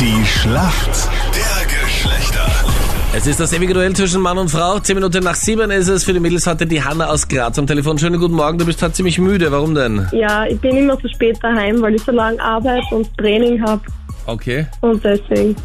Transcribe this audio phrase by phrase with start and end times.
[0.00, 2.46] Die Schlacht der Geschlechter.
[3.14, 4.78] Es ist das ewige Duell zwischen Mann und Frau.
[4.78, 6.04] Zehn Minuten nach sieben ist es.
[6.04, 7.98] Für die Mädels hatte die Hanna aus Graz am Telefon.
[7.98, 9.50] Schönen guten Morgen, du bist halt ziemlich müde.
[9.52, 10.06] Warum denn?
[10.12, 13.80] Ja, ich bin immer so spät daheim, weil ich so lange Arbeit und Training habe
[14.26, 14.66] Okay.
[14.80, 15.56] und deswegen.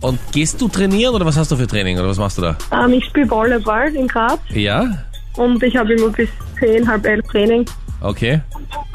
[0.00, 2.56] Und gehst du trainieren oder was hast du für Training oder was machst du da?
[2.72, 5.04] Ähm, ich spiele Volleyball in Graz Ja?
[5.36, 6.28] und ich habe immer bis
[6.60, 7.64] 10, halb elf Training
[8.00, 8.40] Okay.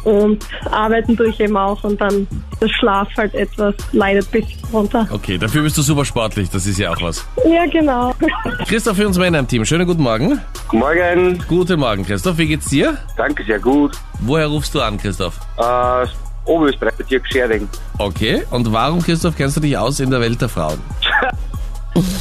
[0.04, 2.28] Und arbeiten tue ich eben auch und dann
[2.62, 5.08] der Schlaf halt etwas leidet bis runter.
[5.12, 6.50] Okay, dafür bist du super sportlich.
[6.50, 7.26] Das ist ja auch was.
[7.50, 8.14] Ja, genau.
[8.68, 9.66] Christoph für uns Männer im Team.
[9.66, 10.40] Schönen guten Morgen.
[10.72, 12.38] Morgen, Guten Morgen, Christoph.
[12.38, 12.98] Wie geht's dir?
[13.16, 13.98] danke sehr gut.
[14.22, 15.40] Woher rufst du an, Christoph?
[15.58, 16.06] Äh,
[16.46, 17.68] Oberösterreich, Bezirk Schering.
[17.98, 18.44] Okay.
[18.52, 20.80] Und warum, Christoph, kennst du dich aus in der Welt der Frauen?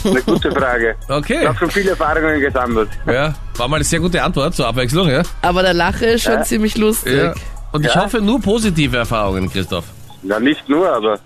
[0.05, 0.95] Eine gute Frage.
[1.09, 1.39] Okay.
[1.43, 2.89] Ich habe schon viele Erfahrungen gesammelt.
[3.07, 5.23] Ja, war mal eine sehr gute Antwort zur Abwechslung, ja?
[5.43, 6.43] Aber der Lache ist schon Ja.
[6.43, 7.15] ziemlich lustig.
[7.17, 7.35] Ja.
[7.73, 8.05] Und ich Ja.
[8.05, 9.85] hoffe nur positive Erfahrungen, Christoph.
[10.23, 11.19] Ja, nicht nur, aber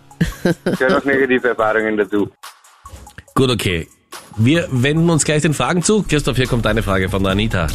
[0.45, 2.31] es gehören auch negative Erfahrungen dazu.
[3.35, 3.89] Gut, okay.
[4.37, 6.03] Wir wenden uns gleich den Fragen zu.
[6.03, 7.67] Christoph, hier kommt eine Frage von der Anita.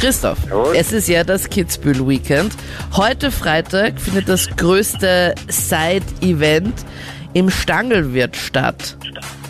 [0.00, 0.76] Christoph, Jawohl.
[0.76, 2.52] es ist ja das Kitzbühel Weekend.
[2.96, 6.74] Heute Freitag findet das größte Side-Event
[7.38, 8.96] im Stangelwirt statt.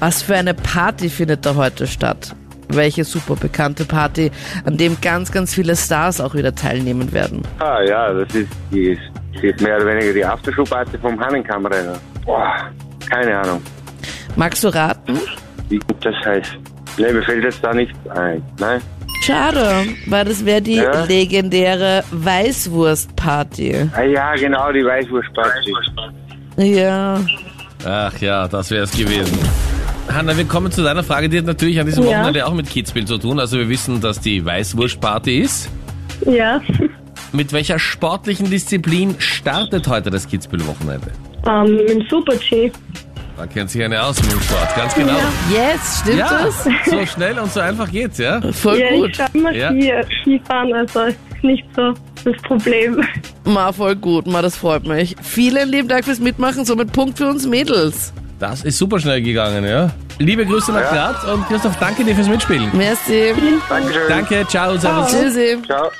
[0.01, 2.35] Was für eine Party findet da heute statt?
[2.69, 4.31] Welche super bekannte Party,
[4.67, 7.43] an dem ganz, ganz viele Stars auch wieder teilnehmen werden.
[7.61, 8.99] Ah ja, das ist, die
[9.41, 11.97] die ist mehr oder weniger die Aftershow-Party vom Hannenkammrennen.
[12.27, 12.55] Boah,
[13.09, 13.63] keine Ahnung,
[14.37, 15.19] Magst du raten?
[15.71, 16.59] wie das heißt.
[16.99, 18.43] Ne, mir fällt jetzt da nichts ein.
[18.59, 18.81] Nein?
[19.23, 21.05] Schade, weil das wäre die Ja?
[21.05, 23.89] legendäre Weißwurst-Party.
[23.95, 25.73] Ah ja, genau, die Weißwurst-Party.
[26.57, 27.21] Ja.
[27.85, 29.39] Ach ja, das wäre es gewesen.
[30.13, 32.11] Hanna, wir kommen zu deiner Frage, die hat natürlich an diesem Ja.
[32.21, 33.39] Wochenende auch mit Kitzbühel zu tun.
[33.39, 35.69] Also wir wissen, dass die Weißwurstparty ist.
[36.27, 36.61] Ja.
[37.33, 41.09] Mit welcher sportlichen Disziplin startet heute das Kitzbühel-Wochenende?
[41.47, 42.73] Ähm, im Super-G.
[43.37, 45.13] Da kennt sich eine aus mit dem Sport, ganz genau.
[45.53, 46.65] Yes, stimmt Ja, das?
[46.91, 48.41] so schnell und so einfach geht's, ja?
[48.51, 49.19] Voll Ja, ich gut.
[49.19, 49.71] kann immer Ja.
[49.71, 51.95] Ski, Skifahren, also ist nicht so
[52.33, 53.03] das Problem.
[53.45, 55.17] Ma, voll gut, ma, das freut mich.
[55.23, 58.13] Vielen lieben Dank fürs Mitmachen, somit Punkt für uns Mädels.
[58.39, 59.91] Das ist super schnell gegangen, ja?
[60.19, 62.71] Liebe Grüße nach Graz und Christoph, danke dir fürs Mitspielen.
[62.73, 63.35] Merci.
[63.69, 64.03] Dankeschön.
[64.09, 65.11] Danke, ciao, servus.
[65.11, 65.59] Tschüssi.
[65.67, 65.91] Ciao.